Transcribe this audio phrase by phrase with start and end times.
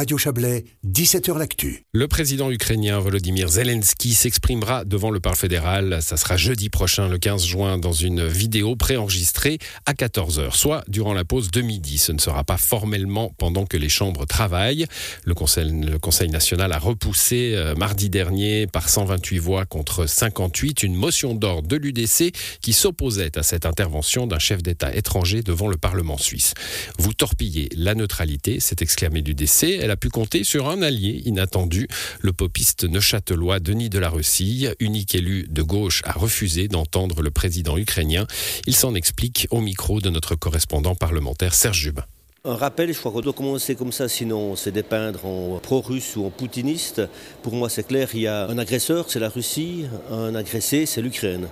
[0.00, 1.84] Radio Chablais, 17h L'Actu.
[1.92, 5.98] Le président ukrainien Volodymyr Zelensky s'exprimera devant le Parlement fédéral.
[6.00, 11.12] Ça sera jeudi prochain, le 15 juin, dans une vidéo préenregistrée à 14h, soit durant
[11.12, 11.98] la pause de midi.
[11.98, 14.86] Ce ne sera pas formellement pendant que les chambres travaillent.
[15.24, 21.34] Le Conseil, national a repoussé euh, mardi dernier par 128 voix contre 58 une motion
[21.34, 22.32] d'ordre de l'UDC
[22.62, 26.54] qui s'opposait à cette intervention d'un chef d'État étranger devant le Parlement suisse.
[26.98, 31.88] Vous torpillez la neutralité, s'est exclamé l'UDC a pu compter sur un allié inattendu.
[32.20, 37.30] Le popiste neuchâtelois Denis de la Russie, unique élu de gauche, a refusé d'entendre le
[37.30, 38.26] président ukrainien.
[38.66, 42.04] Il s'en explique au micro de notre correspondant parlementaire Serge Jubin.
[42.42, 46.24] Un rappel, je crois qu'on doit commencer comme ça, sinon c'est dépeindre en pro-russe ou
[46.24, 47.02] en poutiniste.
[47.42, 51.02] Pour moi, c'est clair, il y a un agresseur, c'est la Russie, un agressé, c'est
[51.02, 51.48] l'Ukraine.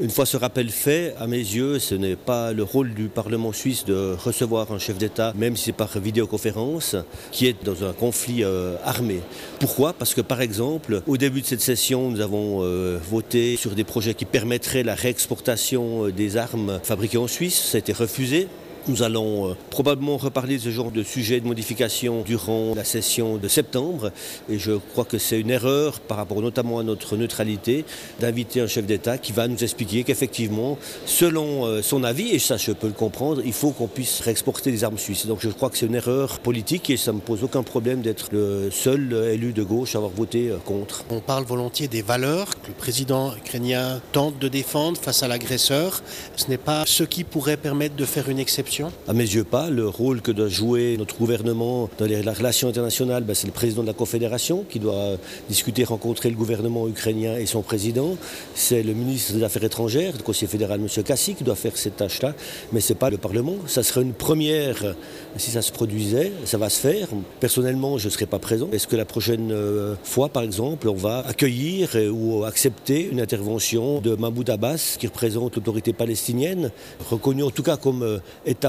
[0.00, 3.52] Une fois ce rappel fait, à mes yeux, ce n'est pas le rôle du Parlement
[3.52, 6.96] suisse de recevoir un chef d'État, même si c'est par vidéoconférence,
[7.30, 9.20] qui est dans un conflit euh, armé.
[9.60, 9.92] Pourquoi?
[9.92, 13.84] Parce que par exemple, au début de cette session, nous avons euh, voté sur des
[13.84, 17.60] projets qui permettraient la réexportation euh, des armes fabriquées en Suisse.
[17.60, 18.48] Ça a été refusé.
[18.88, 23.36] Nous allons euh, probablement reparler de ce genre de sujet de modification durant la session
[23.36, 24.10] de septembre
[24.50, 27.84] et je crois que c'est une erreur par rapport notamment à notre neutralité
[28.18, 32.56] d'inviter un chef d'État qui va nous expliquer qu'effectivement, selon euh, son avis, et ça
[32.56, 35.26] je peux le comprendre, il faut qu'on puisse réexporter des armes suisses.
[35.26, 38.00] Donc je crois que c'est une erreur politique et ça ne me pose aucun problème
[38.02, 41.04] d'être le seul élu de gauche à avoir voté euh, contre.
[41.10, 46.02] On parle volontiers des valeurs que le président ukrainien tente de défendre face à l'agresseur.
[46.34, 49.68] Ce n'est pas ce qui pourrait permettre de faire une exception à mes yeux pas.
[49.70, 53.82] Le rôle que doit jouer notre gouvernement dans les, relations internationales, ben, c'est le président
[53.82, 55.16] de la Confédération qui doit
[55.48, 58.16] discuter, rencontrer le gouvernement ukrainien et son président.
[58.54, 61.02] C'est le ministre des Affaires étrangères, le conseiller fédéral, M.
[61.02, 62.34] Kassi, qui doit faire cette tâche-là.
[62.72, 63.56] Mais ce n'est pas le Parlement.
[63.66, 64.94] Ça serait une première
[65.36, 66.32] si ça se produisait.
[66.44, 67.08] Ça va se faire.
[67.40, 68.68] Personnellement, je ne serai pas présent.
[68.72, 73.20] Est-ce que la prochaine euh, fois, par exemple, on va accueillir euh, ou accepter une
[73.20, 76.70] intervention de Mahmoud Abbas, qui représente l'autorité palestinienne,
[77.10, 78.20] reconnue en tout cas comme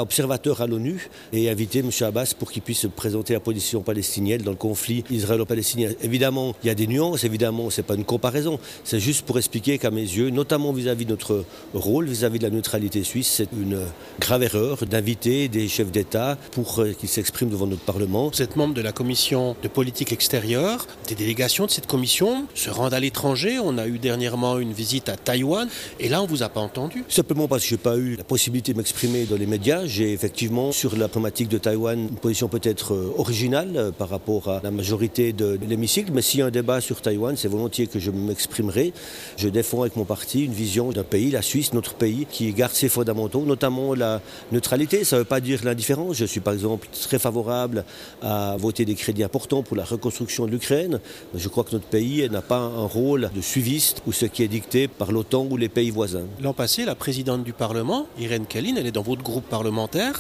[0.02, 1.90] observateur à l'ONU et inviter M.
[2.02, 5.92] Abbas pour qu'il puisse présenter la position palestinienne dans le conflit israélo-palestinien.
[6.02, 8.60] Évidemment, il y a des nuances, évidemment, ce n'est pas une comparaison.
[8.84, 12.50] C'est juste pour expliquer qu'à mes yeux, notamment vis-à-vis de notre rôle, vis-à-vis de la
[12.50, 13.82] neutralité suisse, c'est une
[14.20, 18.30] grave erreur d'inviter des chefs d'État pour euh, qu'ils s'expriment devant notre Parlement.
[18.30, 20.88] Vous êtes membre de la commission de politique extérieure.
[21.08, 23.60] Des délégations de cette commission se rendent à l'étranger.
[23.60, 25.68] On a eu dernièrement une visite à Taïwan
[26.00, 27.04] et là, on ne vous a pas entendu.
[27.10, 30.14] Simplement parce que je n'ai pas eu la possibilité de m'exprimer dans les médias j'ai
[30.14, 34.62] effectivement sur la problématique de Taïwan une position peut-être euh, originale euh, par rapport à
[34.64, 38.00] la majorité de l'hémicycle, mais s'il y a un débat sur Taïwan, c'est volontiers que
[38.00, 38.94] je m'exprimerai.
[39.38, 42.74] Je défends avec mon parti une vision d'un pays, la Suisse, notre pays, qui garde
[42.74, 45.04] ses fondamentaux, notamment la neutralité.
[45.04, 46.18] Ça ne veut pas dire l'indifférence.
[46.18, 47.84] Je suis par exemple très favorable
[48.22, 51.00] à voter des crédits importants pour la reconstruction de l'Ukraine.
[51.36, 54.48] Je crois que notre pays n'a pas un rôle de suiviste ou ce qui est
[54.48, 56.26] dicté par l'OTAN ou les pays voisins.
[56.42, 59.73] L'an passé, la présidente du Parlement, Irène Kalin, elle est dans votre groupe parlementaire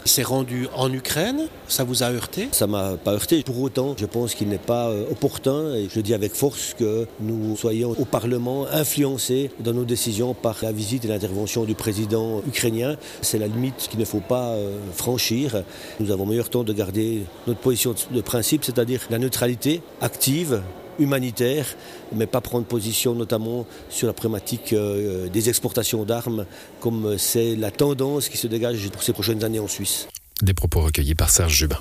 [0.05, 1.47] s'est rendu en Ukraine.
[1.67, 2.49] Ça vous a heurté?
[2.51, 3.43] Ça m'a pas heurté.
[3.43, 7.07] Pour autant, je pense qu'il n'est pas euh, opportun, et je dis avec force, que
[7.19, 12.41] nous soyons au Parlement influencés dans nos décisions par la visite et l'intervention du président
[12.47, 12.95] ukrainien.
[13.21, 15.63] C'est la limite qu'il ne faut pas euh, franchir.
[15.99, 20.61] Nous avons meilleur temps de garder notre position de principe, c'est-à-dire la neutralité active
[20.99, 21.65] humanitaire,
[22.13, 26.45] mais pas prendre position notamment sur la problématique euh, des exportations d'armes,
[26.79, 30.07] comme c'est la tendance qui se dégage pour ces prochaines années en Suisse.
[30.41, 31.79] Des propos recueillis par Serge Jubin.